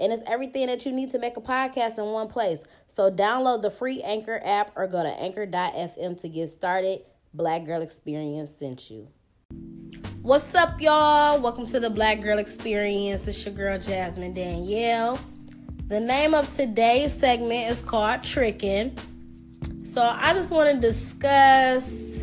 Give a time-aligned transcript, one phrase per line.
[0.00, 2.64] And it's everything that you need to make a podcast in one place.
[2.86, 7.02] So download the free Anchor app or go to anchor.fm to get started.
[7.34, 9.08] Black Girl Experience sent you.
[10.22, 11.38] What's up, y'all?
[11.38, 13.28] Welcome to the Black Girl Experience.
[13.28, 15.20] It's your girl, Jasmine Danielle.
[15.88, 18.96] The name of today's segment is called Tricking.
[19.84, 22.22] So I just want to discuss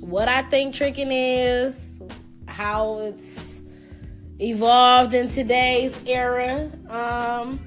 [0.00, 2.00] what I think tricking is,
[2.48, 3.45] how it's
[4.40, 6.70] evolved in today's era.
[6.88, 7.60] Um,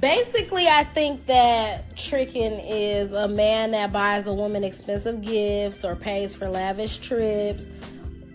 [0.00, 5.96] basically, I think that tricking is a man that buys a woman expensive gifts or
[5.96, 7.70] pays for lavish trips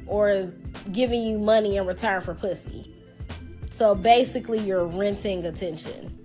[0.08, 0.54] or is
[0.92, 2.94] giving you money in return for pussy.
[3.72, 6.16] So basically, you're renting attention.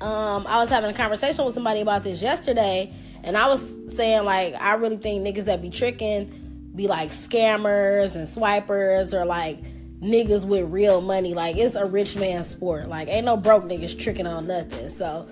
[0.00, 2.92] Um, I was having a conversation with somebody about this yesterday
[3.24, 6.42] and I was saying, like, I really think niggas that be tricking
[6.76, 9.58] be like scammers and swipers or like
[10.00, 11.34] niggas with real money.
[11.34, 12.88] Like, it's a rich man sport.
[12.88, 14.88] Like, ain't no broke niggas tricking on nothing.
[14.88, 15.28] So,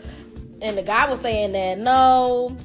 [0.62, 2.56] and the guy was saying that no,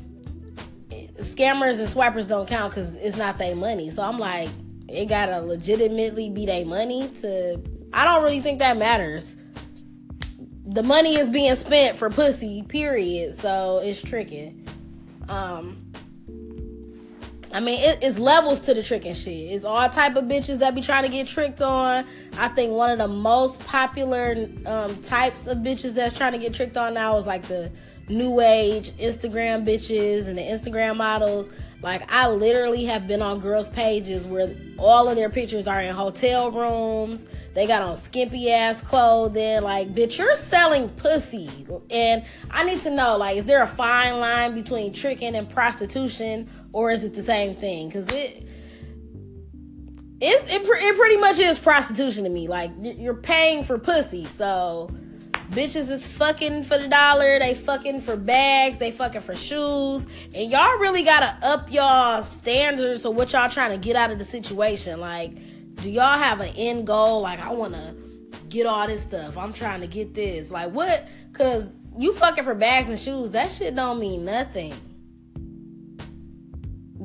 [1.17, 3.89] scammers and swipers don't count because it's not their money.
[3.89, 4.49] So I'm like,
[4.87, 7.61] it gotta legitimately be their money to.
[7.93, 9.35] I don't really think that matters.
[10.65, 13.33] The money is being spent for pussy, period.
[13.33, 14.67] So it's tricking.
[15.27, 15.88] Um,
[17.51, 19.51] I mean, it, it's levels to the tricking shit.
[19.51, 22.05] It's all type of bitches that be trying to get tricked on.
[22.37, 26.53] I think one of the most popular um, types of bitches that's trying to get
[26.53, 27.71] tricked on now is like the
[28.09, 31.51] new age Instagram bitches and the Instagram models.
[31.81, 35.93] Like I literally have been on girls' pages where all of their pictures are in
[35.93, 37.25] hotel rooms.
[37.53, 39.61] They got on skimpy ass clothing.
[39.61, 41.49] Like, bitch, you're selling pussy.
[41.89, 46.49] And I need to know, like, is there a fine line between tricking and prostitution,
[46.73, 47.91] or is it the same thing?
[47.91, 48.47] Cause it
[50.21, 52.47] it, it, it pretty much is prostitution to me.
[52.47, 54.91] Like you're paying for pussy, so
[55.51, 57.39] Bitches is fucking for the dollar.
[57.39, 58.77] They fucking for bags.
[58.77, 60.05] They fucking for shoes.
[60.35, 64.19] And y'all really gotta up y'all standards of what y'all trying to get out of
[64.19, 64.99] the situation.
[64.99, 65.33] Like,
[65.77, 67.21] do y'all have an end goal?
[67.21, 67.95] Like, I wanna
[68.47, 69.37] get all this stuff.
[69.39, 70.51] I'm trying to get this.
[70.51, 71.07] Like, what?
[71.33, 73.31] Cause you fucking for bags and shoes.
[73.31, 74.73] That shit don't mean nothing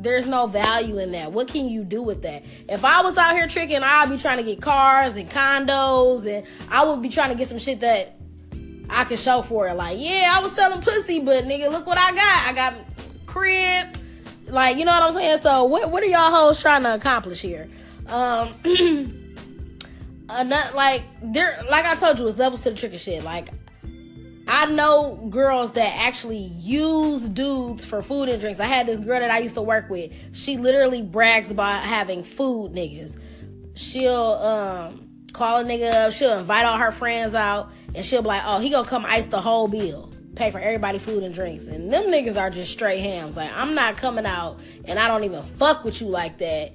[0.05, 1.33] there's no value in that.
[1.33, 2.45] What can you do with that?
[2.69, 6.47] If I was out here tricking, I'd be trying to get cars and condos, and
[6.71, 8.19] I would be trying to get some shit that
[8.91, 9.75] I can show for it.
[9.75, 12.47] Like, yeah, I was selling pussy, but nigga, look what I got.
[12.49, 12.75] I got
[13.27, 13.97] crib.
[14.47, 15.39] Like, you know what I'm saying?
[15.41, 17.69] So what what are y'all hoes trying to accomplish here?
[18.07, 18.51] Um
[20.29, 23.25] not, like there like I told you, it's levels to the trick of shit.
[23.25, 23.49] Like
[24.47, 28.61] I know girls that actually use dudes for food and drinks.
[28.61, 30.13] I had this girl that I used to work with.
[30.33, 33.19] She literally brags about having food niggas.
[33.75, 35.04] She'll um
[35.35, 38.61] call a nigga up, she'll invite all her friends out and she'll be like, "Oh,
[38.61, 42.05] he gonna come ice the whole bill, pay for everybody food and drinks." And them
[42.05, 43.37] niggas are just straight hams.
[43.37, 46.73] Like, I'm not coming out and I don't even fuck with you like that,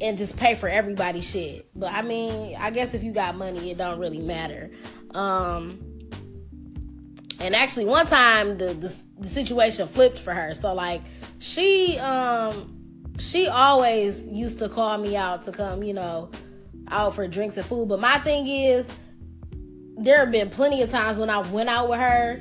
[0.00, 1.68] and just pay for everybody shit.
[1.74, 4.70] But I mean, I guess if you got money, it don't really matter.
[5.14, 5.80] Um,
[7.40, 10.54] and actually, one time the, the the situation flipped for her.
[10.54, 11.02] So like,
[11.40, 12.74] she um
[13.18, 16.30] she always used to call me out to come, you know,
[16.90, 17.88] out for drinks and food.
[17.88, 18.90] But my thing is
[19.96, 22.40] there have been plenty of times when I went out with her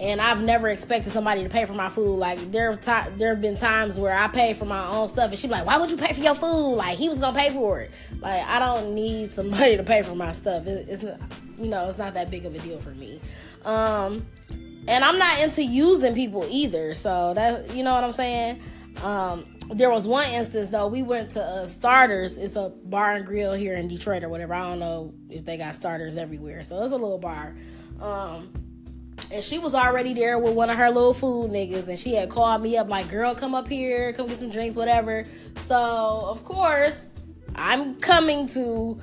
[0.00, 2.16] and I've never expected somebody to pay for my food.
[2.16, 5.38] Like there t- there have been times where I pay for my own stuff, and
[5.38, 6.76] she'd be like, "Why would you pay for your food?
[6.76, 7.90] Like he was gonna pay for it.
[8.20, 10.66] Like I don't need somebody to pay for my stuff.
[10.66, 11.20] It, it's not,
[11.58, 13.20] you know, it's not that big of a deal for me.
[13.64, 14.26] Um,
[14.86, 16.94] and I'm not into using people either.
[16.94, 18.62] So that you know what I'm saying.
[19.02, 22.38] Um, there was one instance though we went to uh, starters.
[22.38, 24.54] It's a bar and grill here in detroit or whatever.
[24.54, 27.54] I don't know if they got starters everywhere so it's a little bar.
[28.00, 28.50] Um,
[29.30, 32.30] and she was already there with one of her little food niggas and she had
[32.30, 35.24] called me up like girl come up here come get some drinks whatever.
[35.56, 37.08] So of course
[37.54, 39.00] i'm coming to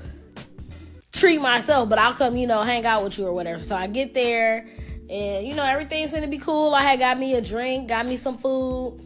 [1.11, 3.61] treat myself but i'll come you know hang out with you or whatever.
[3.63, 4.67] So i get there
[5.09, 6.73] and you know everything's gonna be cool.
[6.73, 8.99] I had got me a drink got me some food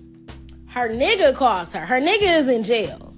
[0.69, 1.85] her nigga calls her.
[1.85, 3.13] Her nigga is in jail.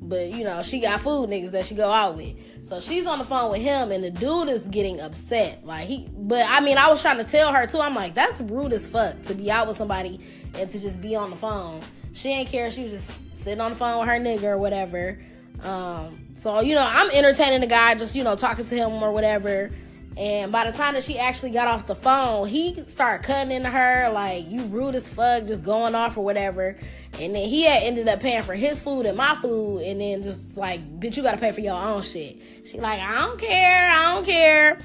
[0.00, 2.34] but you know, she got food niggas that she go out with.
[2.66, 5.64] So she's on the phone with him and the dude is getting upset.
[5.64, 8.40] Like he but I mean I was trying to tell her too, I'm like, that's
[8.40, 10.20] rude as fuck to be out with somebody
[10.54, 11.80] and to just be on the phone.
[12.12, 15.22] She ain't care, she was just sitting on the phone with her nigga or whatever.
[15.62, 19.12] Um, so you know, I'm entertaining the guy, just you know, talking to him or
[19.12, 19.70] whatever.
[20.16, 23.70] And by the time that she actually got off the phone, he started cutting into
[23.70, 26.76] her like you rude as fuck, just going off or whatever.
[27.18, 30.22] And then he had ended up paying for his food and my food, and then
[30.22, 32.38] just like, bitch, you gotta pay for your own shit.
[32.64, 34.82] She like, I don't care, I don't care.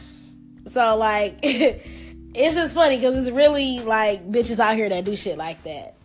[0.67, 5.37] So like, it's just funny because it's really like bitches out here that do shit
[5.37, 5.95] like that.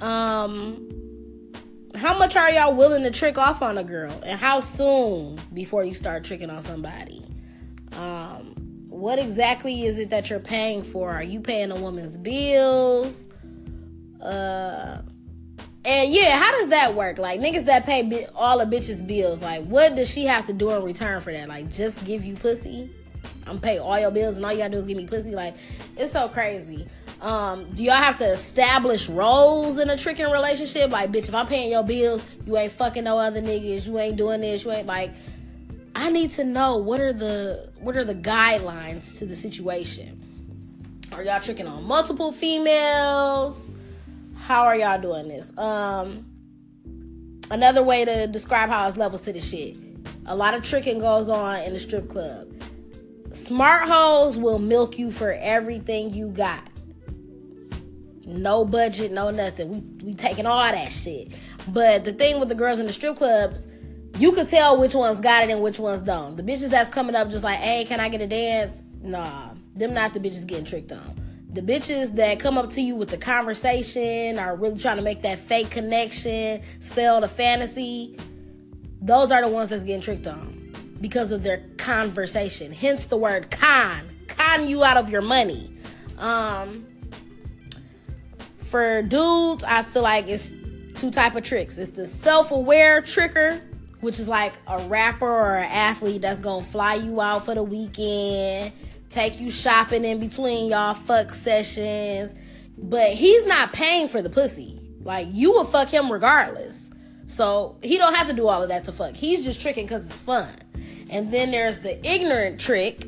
[0.00, 0.88] Um,
[1.94, 4.12] how much are y'all willing to trick off on a girl?
[4.24, 7.24] And how soon before you start tricking on somebody?
[7.92, 8.54] Um,
[8.88, 11.10] what exactly is it that you're paying for?
[11.10, 13.28] Are you paying a woman's bills?
[14.20, 15.02] Uh
[15.84, 17.18] and yeah how does that work?
[17.18, 20.52] Like niggas that pay bi- all a bitch's bills like what does she have to
[20.52, 21.48] do in return for that?
[21.48, 22.90] Like just give you pussy?
[23.46, 25.30] I'm pay all your bills and all you gotta do is give me pussy?
[25.30, 25.54] Like
[25.96, 26.86] it's so crazy
[27.20, 30.90] um, do y'all have to establish roles in a tricking relationship?
[30.90, 34.16] Like, bitch, if I'm paying your bills, you ain't fucking no other niggas, you ain't
[34.16, 35.12] doing this, you ain't like
[35.98, 40.14] I need to know what are the what are the guidelines to the situation.
[41.10, 43.74] Are y'all tricking on multiple females?
[44.36, 45.56] How are y'all doing this?
[45.58, 46.24] Um
[47.50, 49.76] another way to describe how it's levels to the shit.
[50.26, 52.46] A lot of tricking goes on in the strip club.
[53.32, 56.67] Smart hoes will milk you for everything you got
[58.28, 59.68] no budget, no nothing.
[59.70, 61.32] We we taking all that shit.
[61.68, 63.66] But the thing with the girls in the strip clubs,
[64.18, 66.36] you could tell which ones got it and which ones don't.
[66.36, 68.82] The bitches that's coming up just like, hey, can I get a dance?
[69.00, 71.14] Nah, them not the bitches getting tricked on.
[71.50, 75.22] The bitches that come up to you with the conversation are really trying to make
[75.22, 78.18] that fake connection, sell the fantasy.
[79.00, 82.72] Those are the ones that's getting tricked on because of their conversation.
[82.72, 84.02] Hence the word con.
[84.26, 85.74] Con you out of your money.
[86.18, 86.86] Um,
[88.68, 90.52] for dudes, I feel like it's
[90.94, 91.78] two type of tricks.
[91.78, 93.60] It's the self-aware tricker,
[94.00, 97.62] which is like a rapper or an athlete that's gonna fly you out for the
[97.62, 98.72] weekend,
[99.10, 102.34] take you shopping in between y'all fuck sessions,
[102.76, 104.80] but he's not paying for the pussy.
[105.02, 106.90] Like you will fuck him regardless.
[107.26, 109.14] So he don't have to do all of that to fuck.
[109.14, 110.48] He's just tricking because it's fun.
[111.10, 113.06] And then there's the ignorant trick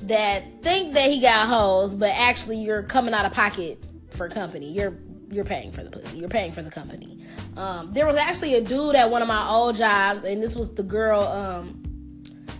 [0.00, 3.82] that think that he got hoes, but actually you're coming out of pocket
[4.12, 4.70] for company.
[4.70, 4.96] You're
[5.30, 6.18] you're paying for the pussy.
[6.18, 7.24] You're paying for the company.
[7.56, 10.74] Um, there was actually a dude at one of my old jobs, and this was
[10.74, 11.82] the girl, um,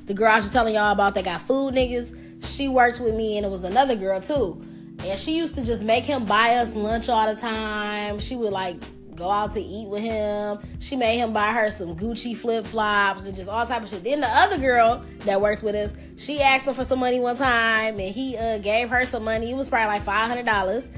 [0.07, 2.17] the girl I was telling y'all about that got food niggas.
[2.47, 4.65] She worked with me, and it was another girl too.
[5.05, 8.19] And she used to just make him buy us lunch all the time.
[8.21, 8.77] She would like
[9.17, 10.59] go out to eat with him.
[10.79, 14.03] She made him buy her some Gucci flip flops and just all type of shit.
[14.03, 17.37] Then the other girl that worked with us, she asked him for some money one
[17.37, 19.51] time, and he uh, gave her some money.
[19.51, 20.91] It was probably like five hundred dollars.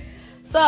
[0.44, 0.60] So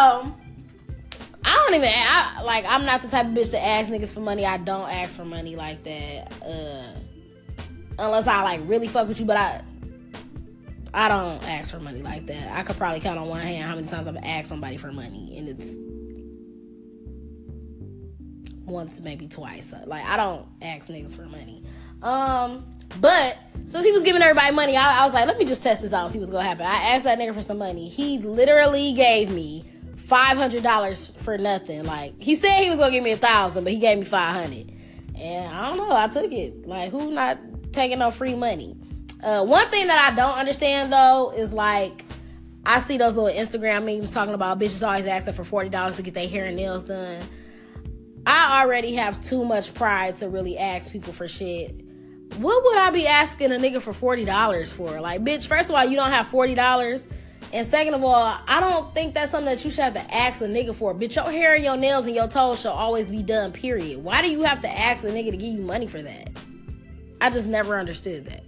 [1.44, 2.64] I don't even I, like.
[2.66, 4.44] I'm not the type of bitch to ask niggas for money.
[4.44, 7.62] I don't ask for money like that, uh,
[7.98, 9.26] unless I like really fuck with you.
[9.26, 9.62] But I,
[10.92, 12.58] I don't ask for money like that.
[12.58, 15.38] I could probably count on one hand how many times I've asked somebody for money,
[15.38, 15.78] and it's
[18.64, 19.72] once, maybe twice.
[19.84, 21.62] Like I don't ask niggas for money.
[22.02, 25.62] Um, but since he was giving everybody money, I, I, was like, let me just
[25.62, 26.64] test this out and see what's gonna happen.
[26.64, 27.88] I asked that nigga for some money.
[27.88, 29.64] He literally gave me
[29.96, 31.84] five hundred dollars for nothing.
[31.84, 34.34] Like he said he was gonna give me a thousand, but he gave me five
[34.36, 34.72] hundred.
[35.18, 36.66] And I don't know, I took it.
[36.66, 37.38] Like who not
[37.72, 38.76] taking no free money?
[39.22, 42.04] Uh, one thing that I don't understand though is like
[42.64, 46.02] I see those little Instagram memes talking about bitches always asking for forty dollars to
[46.02, 47.20] get their hair and nails done.
[48.28, 51.85] I already have too much pride to really ask people for shit
[52.34, 55.00] what would I be asking a nigga for forty dollars for?
[55.00, 57.08] Like, bitch, first of all, you don't have forty dollars.
[57.52, 60.40] And second of all, I don't think that's something that you should have to ask
[60.40, 60.92] a nigga for.
[60.92, 64.02] Bitch, your hair and your nails and your toes should always be done, period.
[64.02, 66.28] Why do you have to ask a nigga to give you money for that?
[67.20, 68.42] I just never understood that.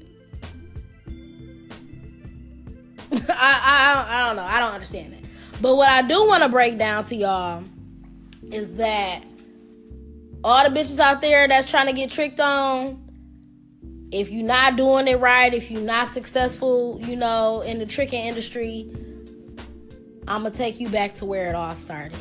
[3.31, 4.43] I, I, I don't know.
[4.43, 5.23] I don't understand that.
[5.63, 7.65] But what I do want to break down to y'all
[8.51, 9.23] is that
[10.45, 13.08] all the bitches out there that's trying to get tricked on,
[14.11, 18.25] if you're not doing it right, if you're not successful, you know, in the tricking
[18.27, 18.91] industry,
[20.27, 22.19] I'm gonna take you back to where it all started.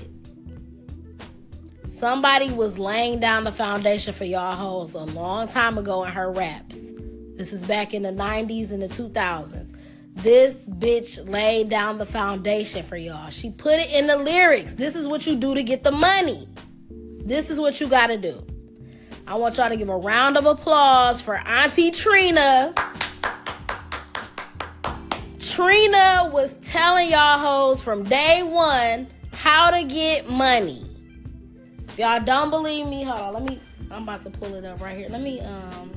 [1.87, 6.31] Somebody was laying down the foundation for y'all hoes a long time ago in her
[6.31, 6.91] raps.
[7.35, 9.75] This is back in the 90s and the 2000s.
[10.13, 13.29] This bitch laid down the foundation for y'all.
[13.29, 14.73] She put it in the lyrics.
[14.73, 16.47] This is what you do to get the money.
[17.25, 18.45] this is what you gotta do.
[19.27, 22.73] I want y'all to give a round of applause for Auntie Trina.
[25.37, 30.89] Trina was telling y'all hoes from day one how to get money.
[31.89, 33.33] If y'all don't believe me, hold on.
[33.33, 33.61] Let me.
[33.91, 35.09] I'm about to pull it up right here.
[35.09, 35.41] Let me.
[35.41, 35.91] Um.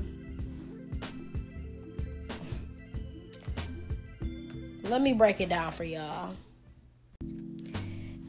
[4.82, 6.34] Let me break it down for y'all.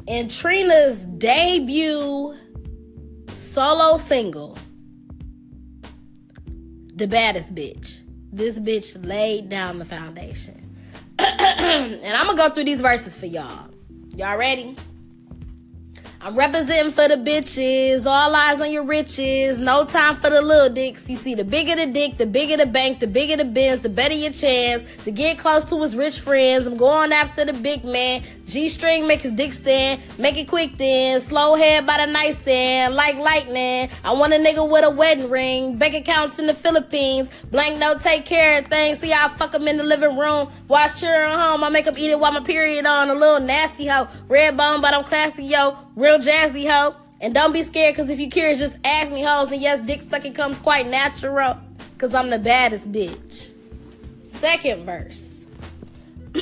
[0.06, 2.38] In Trina's debut
[3.32, 4.58] solo single,
[6.96, 10.76] The Baddest Bitch, this bitch laid down the foundation.
[11.20, 13.70] and I'm gonna go through these verses for y'all.
[14.16, 14.76] Y'all ready?
[16.24, 18.06] I'm representing for the bitches.
[18.06, 19.58] All eyes on your riches.
[19.58, 21.10] No time for the little dicks.
[21.10, 23.90] You see, the bigger the dick, the bigger the bank, the bigger the bins, the
[23.90, 26.68] better your chance to get close to his rich friends.
[26.68, 28.22] I'm going after the big man.
[28.46, 30.00] G string make his dick stand.
[30.20, 31.22] Make it quick then.
[31.22, 32.94] Slow head by the nightstand.
[32.94, 33.90] Like lightning.
[34.04, 35.78] I want a nigga with a wedding ring.
[35.78, 37.32] Bank accounts in the Philippines.
[37.50, 39.00] Blank note, take care of things.
[39.00, 40.50] See how I fuck him in the living room.
[40.68, 41.64] Watch children home.
[41.64, 43.10] I make him eat it while my period on.
[43.10, 44.08] A little nasty hoe.
[44.28, 45.78] Red bone, but I'm classy, yo.
[45.96, 46.96] Real jazzy hoe.
[47.22, 49.52] And don't be scared, because if you're curious, just ask me hoes.
[49.52, 51.56] And yes, dick sucking comes quite natural,
[51.94, 53.54] because I'm the baddest bitch.
[54.24, 55.46] Second verse.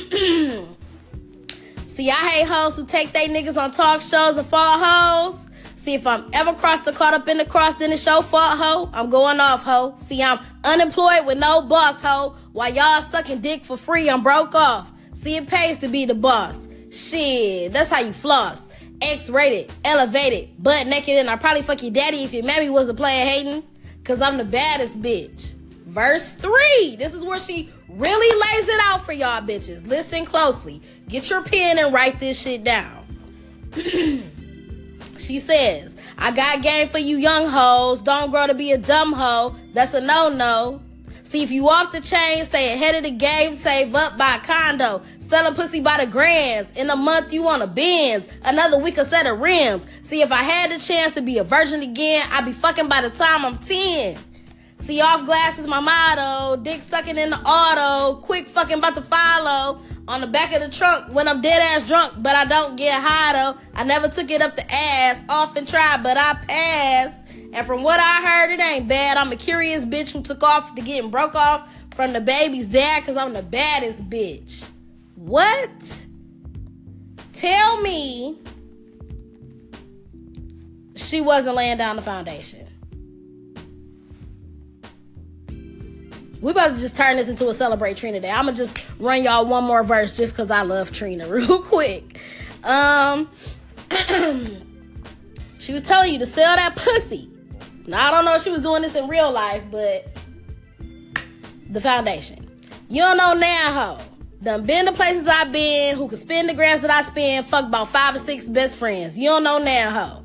[1.84, 5.46] See, I hate hoes who take they niggas on talk shows and fall hoes.
[5.76, 8.56] See, if I'm ever crossed or caught up in the cross, then it's your fault,
[8.58, 8.88] hoe.
[8.94, 9.92] I'm going off, hoe.
[9.96, 12.36] See, I'm unemployed with no boss, hoe.
[12.52, 14.90] While y'all sucking dick for free, I'm broke off.
[15.12, 16.68] See, it pays to be the boss.
[16.90, 18.69] Shit, that's how you floss.
[19.02, 22.94] X-rated, elevated, butt naked, and I probably fuck your daddy if your mammy was a
[22.94, 23.62] player hating.
[24.04, 25.54] Cause I'm the baddest bitch.
[25.86, 26.96] Verse 3.
[26.98, 29.86] This is where she really lays it out for y'all bitches.
[29.86, 30.80] Listen closely.
[31.08, 33.06] Get your pen and write this shit down.
[35.18, 38.00] she says, I got game for you young hoes.
[38.00, 39.54] Don't grow to be a dumb hoe.
[39.72, 40.80] That's a no-no.
[41.22, 44.46] See, if you off the chain, stay ahead of the game, save up, buy a
[44.46, 45.02] condo.
[45.18, 46.72] Selling pussy by the grands.
[46.72, 48.28] In a month, you want a Benz.
[48.42, 49.86] Another week, a set of rims.
[50.02, 53.02] See, if I had the chance to be a virgin again, I'd be fucking by
[53.02, 54.18] the time I'm 10.
[54.80, 56.60] See, off glasses, my motto.
[56.62, 58.20] Dick sucking in the auto.
[58.22, 59.80] Quick fucking about to follow.
[60.08, 63.00] On the back of the trunk when I'm dead ass drunk, but I don't get
[63.00, 63.60] high though.
[63.74, 65.22] I never took it up the ass.
[65.28, 67.19] Often tried, but I passed.
[67.52, 69.16] And from what I heard, it ain't bad.
[69.16, 73.00] I'm a curious bitch who took off to getting broke off from the baby's dad
[73.00, 74.68] because I'm the baddest bitch.
[75.16, 76.06] What?
[77.32, 78.38] Tell me
[80.94, 82.66] she wasn't laying down the foundation.
[86.40, 88.30] We about to just turn this into a celebrate Trina day.
[88.30, 92.18] I'm gonna just run y'all one more verse just cause I love Trina real quick.
[92.64, 93.28] Um
[95.60, 97.30] She was telling you to sell that pussy.
[97.86, 100.16] Now I don't know if she was doing this in real life, but
[101.68, 102.48] the foundation.
[102.88, 104.04] You don't know now, hoe.
[104.42, 107.66] Done been the places I've been, who can spend the grams that I spend, fuck
[107.66, 109.18] about five or six best friends.
[109.18, 110.24] You don't know now, hoe.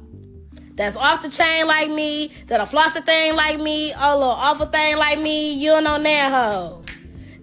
[0.75, 4.65] That's off the chain like me, that a floss thing like me, a little awful
[4.65, 6.81] thing like me, you don't know now, hoe.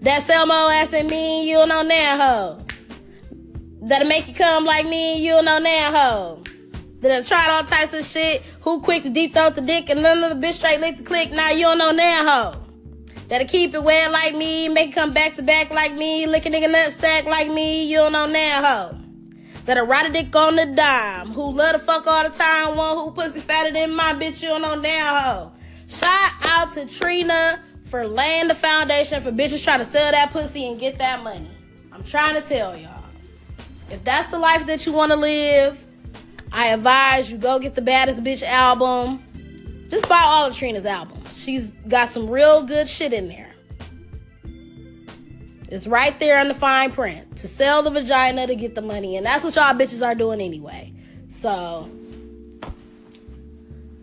[0.00, 2.58] That sell more ass than me, you don't know now, hoe.
[3.82, 6.42] That'll make you come like me, you don't know now, hoe.
[7.02, 10.02] That I tried all types of shit, who quick to deep throat the dick and
[10.02, 12.62] none of the bitch straight lick the click, now you don't know now, hoe.
[13.26, 16.46] That'll keep it wet like me, make it come back to back like me, lick
[16.46, 18.98] a nigga nut sack like me, you don't know now, hoe.
[19.64, 22.96] That'll ride a dick on the dime, who love to fuck all the time, one
[22.96, 25.52] who pussy fatter than my bitch, you don't know now, hoe.
[25.88, 30.68] Shout out to Trina for laying the foundation for bitches trying to sell that pussy
[30.68, 31.50] and get that money.
[31.90, 33.02] I'm trying to tell y'all.
[33.90, 35.84] If that's the life that you want to live,
[36.52, 39.22] I advise you go get the Baddest Bitch album.
[39.90, 41.36] Just buy all of Trina's albums.
[41.38, 43.52] She's got some real good shit in there.
[45.68, 49.16] It's right there in the fine print to sell the vagina to get the money.
[49.16, 50.92] And that's what y'all bitches are doing anyway.
[51.28, 51.90] So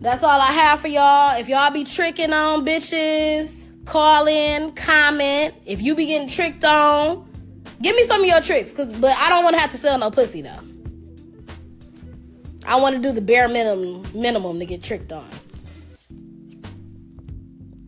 [0.00, 1.38] that's all I have for y'all.
[1.38, 5.54] If y'all be tricking on bitches, call in, comment.
[5.64, 7.28] If you be getting tricked on,
[7.80, 8.72] give me some of your tricks.
[8.72, 10.69] Cause but I don't want to have to sell no pussy though.
[12.64, 15.28] I want to do the bare minimum minimum to get tricked on.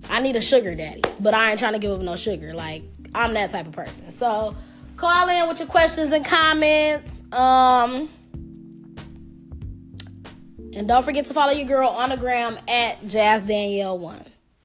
[0.08, 2.54] I need a sugar daddy, but I ain't trying to give up no sugar.
[2.54, 2.82] Like
[3.14, 4.10] I'm that type of person.
[4.10, 4.56] So
[4.96, 7.22] call in with your questions and comments.
[7.32, 8.08] Um
[10.74, 14.24] and don't forget to follow your girl on the gram at Jazz Danielle One.